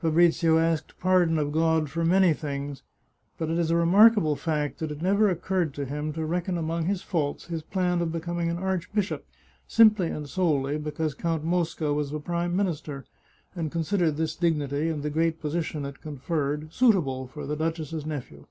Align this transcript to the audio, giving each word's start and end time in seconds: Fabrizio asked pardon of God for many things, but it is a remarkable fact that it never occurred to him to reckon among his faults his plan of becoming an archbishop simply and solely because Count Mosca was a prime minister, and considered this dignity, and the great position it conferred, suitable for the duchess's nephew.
Fabrizio 0.00 0.56
asked 0.56 0.98
pardon 0.98 1.36
of 1.38 1.52
God 1.52 1.90
for 1.90 2.06
many 2.06 2.32
things, 2.32 2.82
but 3.36 3.50
it 3.50 3.58
is 3.58 3.70
a 3.70 3.76
remarkable 3.76 4.34
fact 4.34 4.78
that 4.78 4.90
it 4.90 5.02
never 5.02 5.28
occurred 5.28 5.74
to 5.74 5.84
him 5.84 6.10
to 6.14 6.24
reckon 6.24 6.56
among 6.56 6.86
his 6.86 7.02
faults 7.02 7.48
his 7.48 7.60
plan 7.60 8.00
of 8.00 8.10
becoming 8.10 8.48
an 8.48 8.56
archbishop 8.56 9.26
simply 9.68 10.06
and 10.08 10.26
solely 10.26 10.78
because 10.78 11.12
Count 11.12 11.44
Mosca 11.44 11.92
was 11.92 12.10
a 12.14 12.18
prime 12.18 12.56
minister, 12.56 13.04
and 13.54 13.70
considered 13.70 14.12
this 14.16 14.34
dignity, 14.34 14.88
and 14.88 15.02
the 15.02 15.10
great 15.10 15.38
position 15.38 15.84
it 15.84 16.00
conferred, 16.00 16.72
suitable 16.72 17.26
for 17.26 17.44
the 17.44 17.54
duchess's 17.54 18.06
nephew. 18.06 18.46